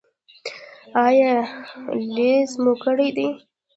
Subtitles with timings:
[1.05, 1.31] ایا
[2.13, 3.27] لیزر مو کړی دی؟